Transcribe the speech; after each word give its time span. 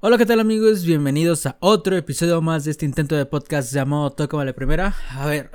Hola, 0.00 0.18
¿qué 0.18 0.26
tal 0.26 0.40
amigos? 0.40 0.84
Bienvenidos 0.84 1.46
a 1.46 1.56
otro 1.60 1.96
episodio 1.96 2.40
más 2.42 2.64
de 2.64 2.72
este 2.72 2.84
intento 2.84 3.14
de 3.14 3.26
podcast 3.26 3.72
llamado 3.72 4.10
Toca 4.10 4.44
la 4.44 4.52
Primera. 4.54 4.96
A 5.10 5.26
ver, 5.26 5.50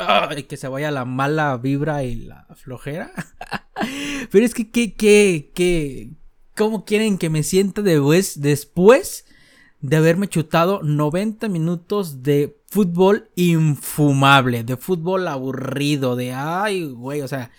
que 0.47 0.55
se 0.55 0.67
vaya 0.69 0.91
la 0.91 1.03
mala 1.03 1.57
vibra 1.57 2.03
y 2.03 2.15
la 2.15 2.47
flojera. 2.55 3.11
Pero 4.31 4.45
es 4.45 4.53
que, 4.53 4.71
¿qué, 4.71 4.93
qué, 4.95 5.51
qué? 5.53 6.11
¿Cómo 6.55 6.85
quieren 6.85 7.17
que 7.17 7.29
me 7.29 7.43
sienta 7.43 7.81
después, 7.81 8.39
después 8.39 9.25
de 9.81 9.97
haberme 9.97 10.29
chutado 10.29 10.81
90 10.83 11.49
minutos 11.49 12.23
de 12.23 12.57
fútbol 12.67 13.29
infumable, 13.35 14.63
de 14.63 14.77
fútbol 14.77 15.27
aburrido, 15.27 16.15
de 16.15 16.33
ay, 16.33 16.85
güey, 16.85 17.21
o 17.21 17.27
sea... 17.27 17.51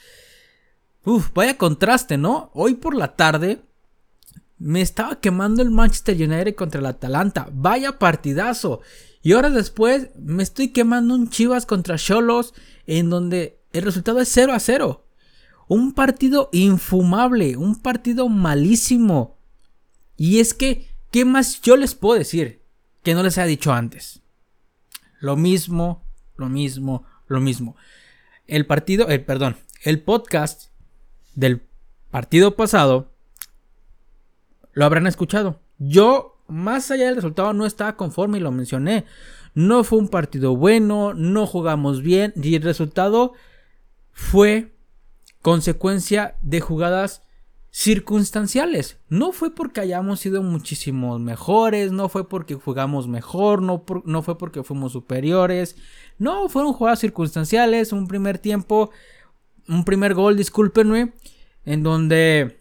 Vaya 1.34 1.56
contraste, 1.56 2.16
¿no? 2.16 2.50
Hoy 2.52 2.74
por 2.74 2.96
la 2.96 3.14
tarde 3.14 3.60
me 4.58 4.80
estaba 4.80 5.20
quemando 5.20 5.62
el 5.62 5.70
Manchester 5.70 6.16
United 6.16 6.54
contra 6.54 6.80
el 6.80 6.86
Atalanta. 6.86 7.48
Vaya 7.52 7.98
partidazo. 7.98 8.80
Y 9.22 9.32
horas 9.32 9.54
después 9.54 10.10
me 10.16 10.42
estoy 10.42 10.68
quemando 10.68 11.14
un 11.14 11.28
Chivas 11.28 11.66
contra 11.66 11.98
Cholos 11.98 12.54
en 12.86 13.10
donde 13.10 13.60
el 13.72 13.82
resultado 13.82 14.20
es 14.20 14.28
0 14.32 14.52
a 14.52 14.60
0. 14.60 15.04
Un 15.68 15.92
partido 15.92 16.48
infumable, 16.52 17.56
un 17.56 17.80
partido 17.82 18.28
malísimo. 18.28 19.38
Y 20.16 20.40
es 20.40 20.54
que, 20.54 20.88
¿qué 21.10 21.24
más 21.24 21.60
yo 21.60 21.76
les 21.76 21.94
puedo 21.94 22.18
decir 22.18 22.62
que 23.02 23.14
no 23.14 23.22
les 23.22 23.36
haya 23.36 23.46
dicho 23.46 23.72
antes? 23.72 24.22
Lo 25.20 25.36
mismo, 25.36 26.04
lo 26.36 26.48
mismo, 26.48 27.04
lo 27.26 27.40
mismo. 27.40 27.76
El 28.46 28.64
partido, 28.64 29.10
eh, 29.10 29.18
perdón, 29.18 29.56
el 29.82 30.00
podcast 30.00 30.70
del 31.34 31.62
partido 32.10 32.54
pasado 32.54 33.15
lo 34.76 34.84
habrán 34.84 35.08
escuchado. 35.08 35.58
Yo, 35.78 36.38
más 36.46 36.92
allá 36.92 37.06
del 37.06 37.16
resultado, 37.16 37.52
no 37.52 37.66
estaba 37.66 37.96
conforme 37.96 38.38
y 38.38 38.42
lo 38.42 38.52
mencioné. 38.52 39.06
No 39.54 39.82
fue 39.82 39.98
un 39.98 40.08
partido 40.08 40.54
bueno, 40.54 41.14
no 41.14 41.46
jugamos 41.46 42.02
bien 42.02 42.32
y 42.36 42.54
el 42.54 42.62
resultado 42.62 43.32
fue 44.12 44.76
consecuencia 45.42 46.36
de 46.42 46.60
jugadas 46.60 47.22
circunstanciales. 47.70 48.98
No 49.08 49.32
fue 49.32 49.54
porque 49.54 49.80
hayamos 49.80 50.20
sido 50.20 50.42
muchísimos 50.42 51.20
mejores, 51.20 51.90
no 51.90 52.08
fue 52.08 52.28
porque 52.28 52.54
jugamos 52.54 53.08
mejor, 53.08 53.62
no, 53.62 53.82
no 54.04 54.22
fue 54.22 54.38
porque 54.38 54.62
fuimos 54.62 54.92
superiores. 54.92 55.74
No, 56.18 56.48
fueron 56.50 56.74
jugadas 56.74 57.00
circunstanciales, 57.00 57.92
un 57.92 58.06
primer 58.06 58.38
tiempo 58.38 58.90
un 59.68 59.84
primer 59.84 60.14
gol, 60.14 60.36
discúlpenme, 60.36 61.12
en 61.64 61.82
donde 61.82 62.60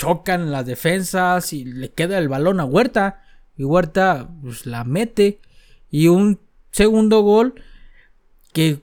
chocan 0.00 0.50
las 0.50 0.64
defensas 0.64 1.52
y 1.52 1.62
le 1.66 1.92
queda 1.92 2.16
el 2.16 2.30
balón 2.30 2.58
a 2.58 2.64
Huerta 2.64 3.22
y 3.54 3.64
Huerta 3.64 4.30
pues, 4.40 4.64
la 4.64 4.82
mete 4.84 5.40
y 5.90 6.08
un 6.08 6.40
segundo 6.70 7.20
gol 7.20 7.54
que 8.54 8.82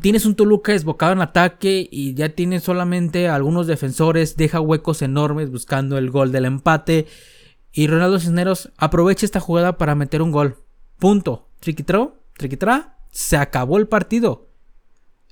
tienes 0.00 0.24
un 0.24 0.36
Toluca 0.36 0.70
desbocado 0.70 1.12
en 1.12 1.22
ataque 1.22 1.88
y 1.90 2.14
ya 2.14 2.28
tienes 2.28 2.62
solamente 2.62 3.28
algunos 3.28 3.66
defensores, 3.66 4.36
deja 4.36 4.60
huecos 4.60 5.02
enormes 5.02 5.50
buscando 5.50 5.98
el 5.98 6.12
gol 6.12 6.30
del 6.30 6.44
empate 6.44 7.08
y 7.72 7.88
Ronaldo 7.88 8.20
Cisneros 8.20 8.70
aprovecha 8.76 9.26
esta 9.26 9.40
jugada 9.40 9.76
para 9.76 9.96
meter 9.96 10.22
un 10.22 10.30
gol. 10.30 10.58
Punto. 11.00 11.48
Triquitró, 11.58 12.22
triquitrá, 12.36 12.96
se 13.10 13.36
acabó 13.36 13.78
el 13.78 13.88
partido. 13.88 14.51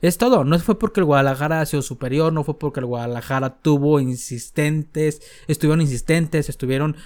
Es 0.00 0.16
todo, 0.16 0.44
no 0.44 0.58
fue 0.58 0.78
porque 0.78 1.00
el 1.00 1.04
Guadalajara 1.04 1.60
ha 1.60 1.66
sido 1.66 1.82
superior, 1.82 2.32
no 2.32 2.42
fue 2.42 2.58
porque 2.58 2.80
el 2.80 2.86
Guadalajara 2.86 3.60
tuvo 3.60 4.00
insistentes, 4.00 5.20
estuvieron 5.46 5.82
insistentes, 5.82 6.48
estuvieron 6.48 6.96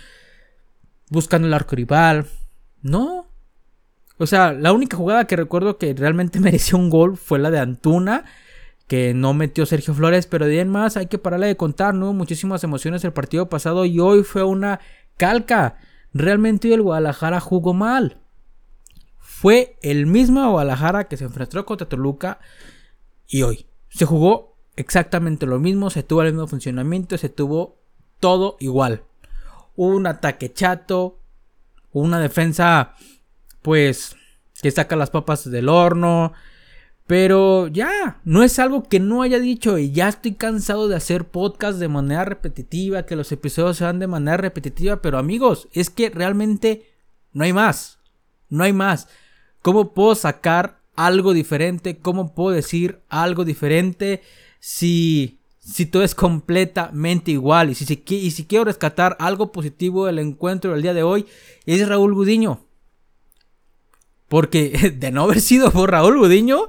buscando 1.11 1.49
el 1.49 1.55
arco 1.55 1.75
rival. 1.75 2.27
No. 2.83 3.27
O 4.19 4.27
sea, 4.27 4.53
la 4.53 4.73
única 4.73 4.97
jugada 4.97 5.27
que 5.27 5.35
recuerdo 5.35 5.77
que 5.77 5.93
realmente 5.93 6.39
mereció 6.41 6.79
un 6.79 6.89
gol 6.89 7.17
fue 7.17 7.41
la 7.41 7.51
de 7.51 7.59
Antuna, 7.59 8.25
que 8.87 9.13
no 9.13 9.35
metió 9.35 9.67
Sergio 9.67 9.93
Flores, 9.93 10.27
pero 10.27 10.47
de 10.47 10.53
ahí 10.53 10.59
en 10.61 10.69
más 10.69 10.97
hay 10.97 11.07
que 11.07 11.19
pararle 11.19 11.49
de 11.49 11.57
contar, 11.57 11.95
¿no? 11.95 12.13
Muchísimas 12.13 12.63
emociones 12.63 13.03
el 13.03 13.13
partido 13.13 13.49
pasado 13.49 13.87
y 13.87 13.99
hoy 13.99 14.23
fue 14.23 14.45
una 14.45 14.79
calca. 15.17 15.79
Realmente 16.13 16.73
el 16.73 16.83
Guadalajara 16.83 17.41
jugó 17.41 17.75
mal. 17.75 18.19
Fue 19.19 19.79
el 19.83 20.07
mismo 20.07 20.49
Guadalajara 20.49 21.09
que 21.09 21.17
se 21.17 21.25
enfrentó 21.25 21.67
contra 21.67 21.89
Toluca 21.89 22.39
y 23.29 23.43
hoy. 23.43 23.67
Se 23.89 24.05
jugó 24.05 24.57
exactamente 24.77 25.47
lo 25.47 25.59
mismo, 25.59 25.91
se 25.91 26.03
tuvo 26.03 26.23
el 26.23 26.33
mismo 26.33 26.47
funcionamiento, 26.47 27.17
se 27.19 27.29
tuvo 27.29 27.79
todo 28.21 28.57
igual. 28.61 29.05
Un 29.77 30.07
ataque 30.07 30.53
chato, 30.53 31.19
una 31.93 32.19
defensa 32.21 32.95
pues 33.63 34.17
que 34.61 34.71
saca 34.71 34.97
las 34.97 35.11
papas 35.11 35.51
del 35.51 35.69
horno. 35.69 36.33
Pero 37.07 37.69
ya, 37.69 38.21
no 38.25 38.43
es 38.43 38.59
algo 38.59 38.85
que 38.85 38.99
no 38.99 39.21
haya 39.21 39.39
dicho 39.39 39.77
y 39.77 39.93
ya 39.93 40.09
estoy 40.09 40.33
cansado 40.33 40.89
de 40.89 40.97
hacer 40.97 41.27
podcast 41.27 41.79
de 41.79 41.89
manera 41.89 42.25
repetitiva, 42.25 43.05
que 43.05 43.15
los 43.15 43.31
episodios 43.31 43.77
sean 43.77 43.99
de 43.99 44.07
manera 44.07 44.39
repetitiva, 44.39 45.03
pero 45.03 45.19
amigos, 45.19 45.69
es 45.73 45.91
que 45.91 46.09
realmente 46.09 46.95
no 47.35 47.45
hay 47.45 47.53
más, 47.53 47.99
no 48.49 48.65
hay 48.65 48.73
más. 48.73 49.09
¿Cómo 49.61 49.93
puedo 49.93 50.15
sacar 50.15 50.81
algo 50.97 51.33
diferente? 51.33 51.99
¿Cómo 51.99 52.35
puedo 52.35 52.55
decir 52.55 53.01
algo 53.09 53.45
diferente 53.45 54.23
si, 54.61 55.41
si 55.61 55.87
todo 55.87 56.03
es 56.03 56.15
completamente 56.15 57.31
igual? 57.31 57.71
Y 57.71 57.75
si, 57.75 58.05
y 58.07 58.31
si 58.31 58.45
quiero 58.47 58.65
rescatar 58.65 59.17
algo 59.21 59.53
positivo 59.53 60.07
del 60.07 60.19
encuentro 60.19 60.73
del 60.73 60.83
día 60.83 60.95
de 60.95 61.03
hoy, 61.03 61.27
es 61.67 61.87
Raúl 61.89 62.15
Gudiño. 62.15 62.65
Porque 64.29 64.95
de 64.99 65.11
no 65.11 65.23
haber 65.23 65.41
sido 65.41 65.71
por 65.71 65.91
Raúl 65.91 66.19
Gudiño, 66.19 66.69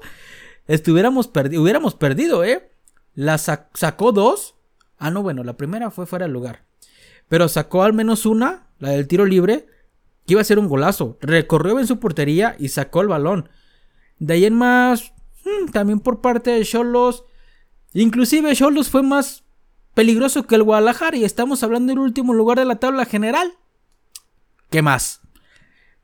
estuviéramos 0.68 1.30
hubiéramos 1.34 1.96
perdido, 1.96 2.44
¿eh? 2.44 2.72
La 3.14 3.38
sacó 3.38 4.12
dos. 4.12 4.56
Ah, 4.98 5.10
no, 5.10 5.24
bueno, 5.24 5.44
la 5.44 5.58
primera 5.58 5.90
fue 5.90 6.06
fuera 6.06 6.26
del 6.26 6.34
lugar. 6.34 6.66
Pero 7.28 7.48
sacó 7.48 7.84
al 7.84 7.94
menos 7.94 8.26
una, 8.26 8.68
la 8.80 8.90
del 8.90 9.08
tiro 9.08 9.26
libre, 9.26 9.68
que 10.26 10.34
iba 10.34 10.42
a 10.42 10.46
ser 10.46 10.60
un 10.60 10.68
golazo. 10.68 11.18
Recorrió 11.22 11.80
en 11.80 11.88
su 11.88 12.00
portería 12.00 12.56
y 12.60 12.70
sacó 12.70 13.02
el 13.02 13.08
balón. 13.08 13.50
De 14.20 14.34
ahí 14.36 14.46
en 14.46 14.56
más, 14.56 15.14
hmm, 15.44 15.72
también 15.72 16.00
por 16.00 16.22
parte 16.22 16.52
de 16.52 16.64
Cholos. 16.64 17.26
Inclusive 17.94 18.56
Cholos 18.56 18.90
fue 18.90 19.04
más 19.04 19.44
peligroso 19.94 20.46
que 20.46 20.56
el 20.56 20.64
Guadalajara 20.64 21.18
y 21.18 21.24
estamos 21.24 21.64
hablando 21.64 21.92
del 21.92 22.00
último 22.00 22.34
lugar 22.34 22.60
de 22.60 22.66
la 22.66 22.76
tabla 22.76 23.06
general. 23.06 23.54
¿Qué 24.70 24.82
más? 24.82 25.22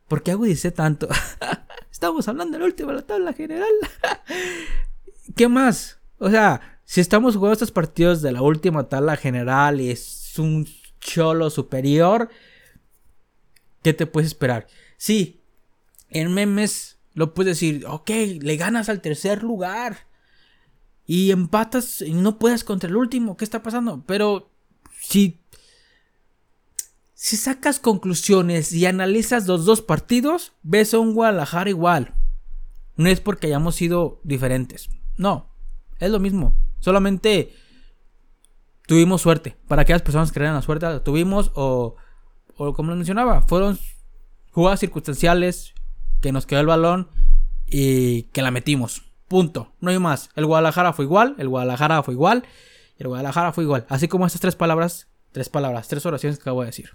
¿Por 0.07 0.23
qué 0.23 0.31
agudicé 0.31 0.71
tanto? 0.71 1.07
estamos 1.91 2.27
hablando 2.27 2.57
del 2.57 2.65
último 2.65 2.89
de 2.89 2.95
la 2.95 3.05
tabla 3.05 3.33
general. 3.33 3.71
¿Qué 5.35 5.47
más? 5.47 5.99
O 6.17 6.29
sea, 6.29 6.79
si 6.85 7.01
estamos 7.01 7.35
jugando 7.35 7.53
estos 7.53 7.71
partidos 7.71 8.21
de 8.21 8.31
la 8.31 8.41
última 8.41 8.89
tabla 8.89 9.15
general 9.15 9.79
y 9.79 9.91
es 9.91 10.37
un 10.37 10.67
cholo 10.99 11.49
superior, 11.49 12.29
¿qué 13.83 13.93
te 13.93 14.05
puedes 14.05 14.27
esperar? 14.27 14.67
Sí, 14.97 15.41
en 16.09 16.33
memes 16.33 16.99
lo 17.13 17.33
puedes 17.33 17.57
decir, 17.57 17.85
ok, 17.87 18.09
le 18.41 18.57
ganas 18.57 18.89
al 18.89 19.01
tercer 19.01 19.43
lugar. 19.43 20.07
Y 21.05 21.31
empatas 21.31 22.01
y 22.01 22.13
no 22.13 22.39
puedes 22.39 22.63
contra 22.63 22.89
el 22.89 22.95
último. 22.95 23.35
¿Qué 23.35 23.43
está 23.43 23.63
pasando? 23.63 24.03
Pero 24.05 24.49
si, 24.99 25.41
si 27.13 27.35
sacas 27.35 27.79
conclusiones 27.79 28.71
y 28.71 28.85
analizas 28.85 29.47
los 29.47 29.65
dos 29.65 29.81
partidos, 29.81 30.53
ves 30.63 30.93
a 30.93 30.99
un 30.99 31.13
Guadalajara 31.13 31.69
igual. 31.69 32.15
No 32.95 33.09
es 33.09 33.19
porque 33.19 33.47
hayamos 33.47 33.75
sido 33.75 34.21
diferentes. 34.23 34.89
No, 35.17 35.49
es 35.99 36.11
lo 36.11 36.19
mismo. 36.19 36.55
Solamente 36.79 37.53
tuvimos 38.87 39.21
suerte. 39.21 39.57
Para 39.67 39.81
aquellas 39.81 40.01
personas 40.01 40.31
que 40.31 40.39
crean 40.39 40.55
la 40.55 40.61
suerte, 40.61 40.99
tuvimos 41.01 41.51
o, 41.55 41.95
o 42.55 42.73
como 42.73 42.91
lo 42.91 42.95
mencionaba, 42.95 43.41
fueron 43.41 43.77
jugadas 44.51 44.79
circunstanciales, 44.79 45.73
que 46.21 46.31
nos 46.31 46.45
quedó 46.45 46.61
el 46.61 46.67
balón 46.67 47.09
y 47.67 48.23
que 48.23 48.41
la 48.41 48.51
metimos. 48.51 49.03
Punto. 49.27 49.73
No 49.79 49.91
hay 49.91 49.99
más. 49.99 50.29
El 50.35 50.45
Guadalajara 50.45 50.93
fue 50.93 51.05
igual, 51.05 51.35
el 51.37 51.49
Guadalajara 51.49 52.03
fue 52.03 52.13
igual, 52.13 52.43
y 52.97 53.03
el 53.03 53.07
Guadalajara 53.07 53.53
fue 53.53 53.63
igual. 53.63 53.85
Así 53.89 54.07
como 54.07 54.25
estas 54.25 54.41
tres 54.41 54.55
palabras, 54.55 55.07
tres 55.31 55.49
palabras, 55.49 55.87
tres 55.87 56.05
oraciones 56.05 56.37
que 56.37 56.43
acabo 56.43 56.61
de 56.61 56.67
decir. 56.67 56.91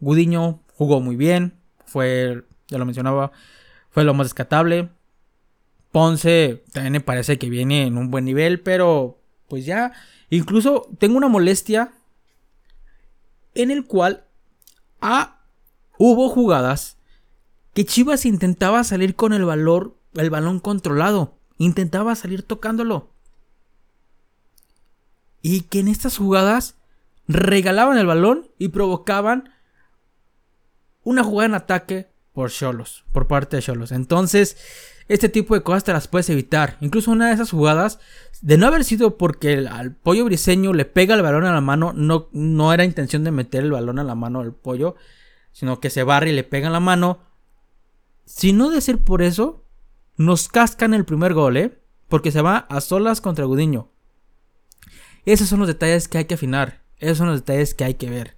Gudiño 0.00 0.62
jugó 0.74 1.00
muy 1.00 1.16
bien, 1.16 1.58
fue, 1.84 2.44
ya 2.68 2.78
lo 2.78 2.84
mencionaba, 2.84 3.32
fue 3.90 4.04
lo 4.04 4.14
más 4.14 4.26
descatable. 4.26 4.90
Ponce 5.90 6.62
también 6.72 6.92
me 6.92 7.00
parece 7.00 7.38
que 7.38 7.48
viene 7.48 7.86
en 7.86 7.96
un 7.96 8.10
buen 8.10 8.24
nivel, 8.24 8.60
pero 8.60 9.18
pues 9.48 9.64
ya, 9.64 9.92
incluso 10.30 10.88
tengo 10.98 11.16
una 11.16 11.28
molestia 11.28 11.92
en 13.54 13.70
el 13.70 13.86
cual 13.86 14.24
ah, 15.00 15.40
hubo 15.98 16.28
jugadas 16.28 16.98
que 17.76 17.84
Chivas 17.84 18.24
intentaba 18.24 18.82
salir 18.84 19.16
con 19.16 19.34
el 19.34 19.42
el 19.42 20.30
balón 20.30 20.60
controlado, 20.60 21.36
intentaba 21.58 22.14
salir 22.14 22.42
tocándolo. 22.42 23.10
Y 25.42 25.60
que 25.60 25.80
en 25.80 25.88
estas 25.88 26.16
jugadas 26.16 26.76
regalaban 27.28 27.98
el 27.98 28.06
balón 28.06 28.48
y 28.56 28.68
provocaban 28.68 29.50
una 31.02 31.22
jugada 31.22 31.48
en 31.48 31.54
ataque 31.54 32.08
por 32.32 32.50
Cholos, 32.50 33.04
por 33.12 33.26
parte 33.26 33.56
de 33.56 33.62
Cholos. 33.62 33.92
Entonces, 33.92 34.56
este 35.08 35.28
tipo 35.28 35.54
de 35.54 35.62
cosas 35.62 35.84
te 35.84 35.92
las 35.92 36.08
puedes 36.08 36.30
evitar. 36.30 36.78
Incluso 36.80 37.10
una 37.10 37.26
de 37.28 37.34
esas 37.34 37.50
jugadas, 37.50 37.98
de 38.40 38.56
no 38.56 38.68
haber 38.68 38.84
sido 38.84 39.18
porque 39.18 39.68
al 39.70 39.94
pollo 39.94 40.24
briseño 40.24 40.72
le 40.72 40.86
pega 40.86 41.14
el 41.14 41.20
balón 41.20 41.44
a 41.44 41.52
la 41.52 41.60
mano, 41.60 41.92
no, 41.94 42.30
no 42.32 42.72
era 42.72 42.86
intención 42.86 43.22
de 43.22 43.32
meter 43.32 43.64
el 43.64 43.72
balón 43.72 43.98
a 43.98 44.04
la 44.04 44.14
mano 44.14 44.40
del 44.40 44.54
pollo, 44.54 44.96
sino 45.52 45.78
que 45.78 45.90
se 45.90 46.04
barre 46.04 46.30
y 46.30 46.34
le 46.34 46.42
pega 46.42 46.68
en 46.68 46.72
la 46.72 46.80
mano. 46.80 47.35
Si 48.26 48.52
no 48.52 48.70
de 48.70 48.80
ser 48.80 48.98
por 48.98 49.22
eso, 49.22 49.64
nos 50.16 50.48
cascan 50.48 50.92
el 50.92 51.04
primer 51.04 51.32
gol, 51.32 51.56
¿eh? 51.56 51.80
Porque 52.08 52.32
se 52.32 52.42
va 52.42 52.58
a 52.68 52.80
solas 52.80 53.20
contra 53.20 53.44
Gudiño. 53.44 53.88
Esos 55.24 55.48
son 55.48 55.60
los 55.60 55.68
detalles 55.68 56.08
que 56.08 56.18
hay 56.18 56.24
que 56.26 56.34
afinar. 56.34 56.82
Esos 56.98 57.18
son 57.18 57.28
los 57.28 57.40
detalles 57.40 57.74
que 57.74 57.84
hay 57.84 57.94
que 57.94 58.10
ver. 58.10 58.36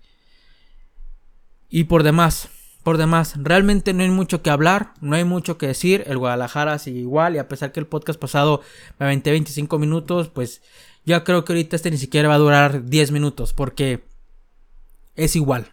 Y 1.71 1.85
por 1.85 2.03
demás, 2.03 2.49
por 2.83 2.97
demás, 2.97 3.35
realmente 3.37 3.93
no 3.93 4.03
hay 4.03 4.11
mucho 4.11 4.43
que 4.43 4.51
hablar, 4.51 4.95
no 5.01 5.17
hay 5.17 5.25
mucho 5.25 5.59
que 5.59 5.67
decir. 5.67 6.05
El 6.07 6.19
Guadalajara 6.19 6.79
sigue 6.79 7.01
igual 7.01 7.35
y 7.35 7.39
a 7.39 7.49
pesar 7.49 7.73
que 7.73 7.81
el 7.81 7.87
podcast 7.87 8.19
pasado 8.19 8.63
me 8.99 9.07
aventé 9.07 9.31
25 9.31 9.79
minutos, 9.79 10.29
pues 10.29 10.63
yo 11.05 11.23
creo 11.25 11.45
que 11.45 11.53
ahorita 11.53 11.77
este 11.77 11.91
ni 11.91 11.99
siquiera 11.99 12.29
va 12.29 12.35
a 12.35 12.39
durar 12.39 12.85
10 12.85 13.11
minutos 13.13 13.53
porque 13.53 14.05
es 15.17 15.35
igual. 15.35 15.73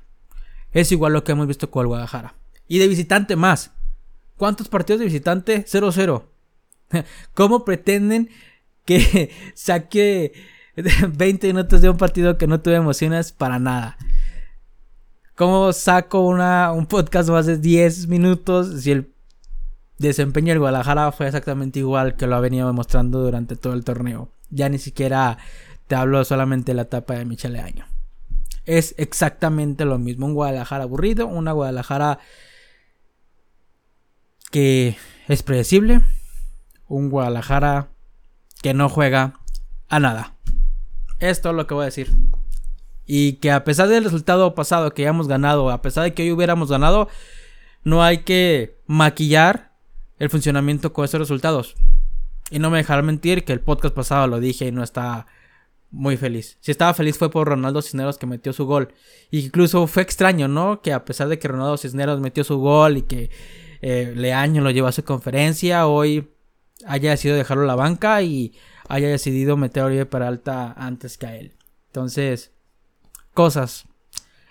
Es 0.71 0.91
igual 0.91 1.13
lo 1.13 1.23
que 1.23 1.33
hemos 1.33 1.47
visto 1.47 1.69
con 1.69 1.81
el 1.81 1.87
Guadalajara. 1.87 2.35
Y 2.67 2.79
de 2.79 2.87
visitante 2.87 3.35
más. 3.35 3.71
¿Cuántos 4.37 4.67
partidos 4.67 4.99
de 4.99 5.05
visitante? 5.05 5.65
0-0. 5.65 6.23
¿Cómo 7.33 7.65
pretenden 7.65 8.29
que 8.85 9.31
saque 9.53 10.33
20 11.15 11.47
minutos 11.47 11.81
de 11.81 11.89
un 11.89 11.97
partido 11.97 12.37
que 12.37 12.47
no 12.47 12.61
tuve 12.61 12.75
emociones 12.75 13.31
para 13.31 13.59
nada? 13.59 13.97
¿Cómo 15.35 15.73
saco 15.73 16.21
una, 16.21 16.71
un 16.71 16.85
podcast 16.85 17.29
más 17.29 17.45
de 17.45 17.57
10 17.57 18.07
minutos 18.07 18.81
si 18.81 18.91
el 18.91 19.11
desempeño 19.97 20.49
del 20.49 20.59
Guadalajara 20.59 21.11
fue 21.11 21.27
exactamente 21.27 21.79
igual 21.79 22.15
que 22.15 22.27
lo 22.27 22.35
ha 22.35 22.39
venido 22.39 22.67
demostrando 22.67 23.21
durante 23.21 23.55
todo 23.57 23.73
el 23.73 23.83
torneo? 23.83 24.29
Ya 24.49 24.69
ni 24.69 24.77
siquiera 24.77 25.37
te 25.87 25.95
hablo 25.95 26.23
solamente 26.23 26.71
de 26.71 26.75
la 26.75 26.83
etapa 26.83 27.15
de 27.15 27.25
Michele 27.25 27.59
Año. 27.59 27.85
Es 28.65 28.95
exactamente 28.97 29.85
lo 29.85 29.99
mismo. 29.99 30.25
Un 30.25 30.33
Guadalajara 30.33 30.83
aburrido, 30.83 31.27
una 31.27 31.51
Guadalajara 31.51 32.19
que 34.55 34.95
es 35.27 35.43
predecible, 35.43 35.99
un 36.87 37.09
Guadalajara 37.09 37.89
que 38.61 38.73
no 38.73 38.87
juega 38.87 39.41
a 39.89 39.99
nada. 39.99 40.37
Es 41.19 41.43
lo 41.43 41.67
que 41.67 41.73
voy 41.73 41.81
a 41.81 41.87
decir. 41.87 42.09
Y 43.05 43.33
que 43.33 43.51
a 43.51 43.65
pesar 43.65 43.89
del 43.89 44.05
resultado 44.05 44.55
pasado 44.55 44.93
que 44.93 45.01
hayamos 45.01 45.27
ganado, 45.27 45.71
a 45.71 45.81
pesar 45.81 46.05
de 46.05 46.13
que 46.13 46.23
hoy 46.23 46.31
hubiéramos 46.31 46.69
ganado, 46.69 47.09
no 47.83 48.01
hay 48.01 48.19
que 48.19 48.79
maquillar 48.87 49.73
el 50.19 50.29
funcionamiento 50.29 50.93
con 50.93 51.03
esos 51.03 51.19
resultados. 51.19 51.75
Y 52.49 52.59
no 52.59 52.69
me 52.69 52.77
dejará 52.77 53.01
mentir 53.01 53.43
que 53.43 53.51
el 53.51 53.59
podcast 53.59 53.93
pasado 53.93 54.25
lo 54.27 54.39
dije 54.39 54.67
y 54.67 54.71
no 54.71 54.83
está 54.83 55.27
muy 55.91 56.15
feliz. 56.15 56.57
Si 56.61 56.71
estaba 56.71 56.93
feliz 56.93 57.17
fue 57.17 57.29
por 57.29 57.49
Ronaldo 57.49 57.81
Cisneros 57.81 58.17
que 58.17 58.25
metió 58.25 58.53
su 58.53 58.65
gol. 58.65 58.93
Incluso 59.31 59.85
fue 59.87 60.03
extraño, 60.03 60.47
¿no? 60.47 60.81
Que 60.81 60.93
a 60.93 61.03
pesar 61.03 61.27
de 61.27 61.39
que 61.39 61.49
Ronaldo 61.49 61.75
Cisneros 61.75 62.21
metió 62.21 62.45
su 62.45 62.57
gol 62.59 62.95
y 62.95 63.01
que 63.01 63.29
eh, 63.87 64.13
Leaño 64.15 64.63
lo 64.63 64.71
llevó 64.71 64.87
a 64.87 64.91
su 64.91 65.03
conferencia, 65.03 65.85
hoy 65.85 66.31
haya 66.87 67.11
decidido 67.11 67.37
dejarlo 67.37 67.65
a 67.65 67.67
la 67.67 67.75
banca 67.75 68.23
y 68.23 68.55
haya 68.87 69.07
decidido 69.07 69.57
meter 69.57 69.83
a 69.83 69.85
Oribe 69.85 70.07
Peralta 70.07 70.73
antes 70.75 71.19
que 71.19 71.27
a 71.27 71.35
él. 71.35 71.53
Entonces, 71.89 72.51
cosas. 73.35 73.85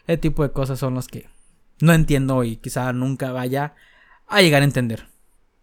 Ese 0.07 0.19
tipo 0.19 0.45
de 0.45 0.53
cosas 0.53 0.79
son 0.79 0.95
las 0.95 1.09
que 1.09 1.29
no 1.81 1.93
entiendo 1.93 2.45
y 2.45 2.59
quizá 2.59 2.93
nunca 2.93 3.33
vaya 3.33 3.75
a 4.29 4.41
llegar 4.41 4.63
a 4.63 4.67
entender. 4.67 5.09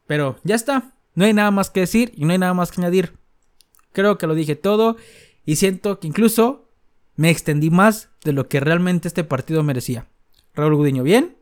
Pero 0.05 0.37
ya 0.43 0.55
está. 0.55 0.91
No 1.15 1.23
hay 1.23 1.33
nada 1.33 1.51
más 1.51 1.69
que 1.69 1.79
decir 1.79 2.11
y 2.17 2.25
no 2.25 2.33
hay 2.33 2.39
nada 2.39 2.53
más 2.53 2.71
que 2.71 2.81
añadir. 2.81 3.17
Creo 3.93 4.17
que 4.17 4.27
lo 4.27 4.35
dije 4.35 4.57
todo 4.57 4.97
y 5.45 5.55
siento 5.55 6.01
que 6.01 6.07
incluso 6.07 6.67
me 7.15 7.29
extendí 7.29 7.69
más 7.69 8.09
de 8.25 8.33
lo 8.33 8.49
que 8.49 8.59
realmente 8.59 9.07
este 9.07 9.23
partido 9.23 9.63
merecía. 9.63 10.09
Raúl 10.55 10.75
Gudiño 10.75 11.03
bien. 11.03 11.37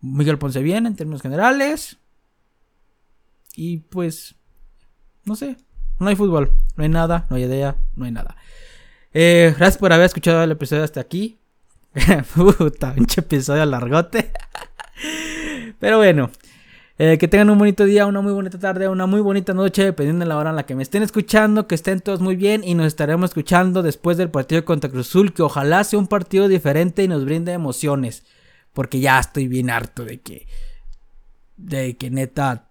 Miguel 0.00 0.38
Ponce 0.38 0.62
bien 0.62 0.86
en 0.86 0.96
términos 0.96 1.22
generales. 1.22 1.98
Y 3.56 3.78
pues, 3.78 4.36
no 5.24 5.34
sé, 5.36 5.56
no 5.98 6.08
hay 6.08 6.16
fútbol, 6.16 6.52
no 6.76 6.84
hay 6.84 6.88
nada, 6.88 7.26
no 7.30 7.36
hay 7.36 7.44
idea, 7.44 7.76
no 7.96 8.04
hay 8.04 8.12
nada. 8.12 8.36
Eh, 9.12 9.54
gracias 9.56 9.78
por 9.78 9.92
haber 9.92 10.06
escuchado 10.06 10.42
el 10.42 10.50
episodio 10.52 10.84
hasta 10.84 11.00
aquí. 11.00 11.38
Puta, 12.34 12.94
pinche 12.94 13.20
episodio 13.20 13.64
largote. 13.64 14.30
Pero 15.80 15.98
bueno, 15.98 16.30
eh, 16.98 17.16
que 17.18 17.28
tengan 17.28 17.50
un 17.50 17.58
bonito 17.58 17.84
día, 17.84 18.06
una 18.06 18.20
muy 18.20 18.32
bonita 18.32 18.58
tarde, 18.58 18.88
una 18.88 19.06
muy 19.06 19.20
bonita 19.20 19.54
noche, 19.54 19.84
dependiendo 19.84 20.24
de 20.24 20.28
la 20.28 20.36
hora 20.36 20.50
en 20.50 20.56
la 20.56 20.66
que 20.66 20.74
me 20.74 20.82
estén 20.82 21.04
escuchando, 21.04 21.68
que 21.68 21.76
estén 21.76 22.00
todos 22.00 22.20
muy 22.20 22.34
bien 22.34 22.64
y 22.64 22.74
nos 22.74 22.88
estaremos 22.88 23.30
escuchando 23.30 23.82
después 23.82 24.16
del 24.16 24.30
partido 24.30 24.64
contra 24.64 24.90
Cruz 24.90 25.08
Azul, 25.08 25.32
que 25.32 25.42
ojalá 25.42 25.84
sea 25.84 25.98
un 25.98 26.08
partido 26.08 26.48
diferente 26.48 27.04
y 27.04 27.08
nos 27.08 27.24
brinde 27.24 27.52
emociones, 27.52 28.24
porque 28.78 29.00
ya 29.00 29.18
estoy 29.18 29.48
bien 29.48 29.70
harto 29.70 30.04
de 30.04 30.20
que, 30.20 30.46
de 31.56 31.96
que 31.96 32.10
neta 32.10 32.68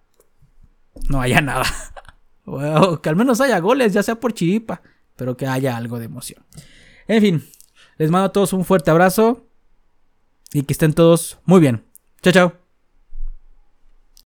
no 1.09 1.19
haya 1.19 1.42
nada, 1.42 1.65
o 2.45 3.01
que 3.01 3.09
al 3.09 3.18
menos 3.18 3.42
haya 3.42 3.59
goles, 3.59 3.92
ya 3.92 4.01
sea 4.04 4.18
por 4.18 4.33
chiripa 4.33 4.81
pero 5.18 5.36
que 5.36 5.48
haya 5.48 5.75
algo 5.75 6.00
de 6.00 6.06
emoción. 6.06 6.45
En 7.09 7.21
fin, 7.21 7.50
les 7.98 8.09
mando 8.09 8.27
a 8.27 8.31
todos 8.31 8.54
un 8.54 8.63
fuerte 8.63 8.89
abrazo 8.89 9.50
y 10.54 10.63
que 10.63 10.71
estén 10.71 10.94
todos 10.94 11.39
muy 11.44 11.59
bien. 11.59 11.83
Chao, 12.21 12.31
chao. 12.31 12.67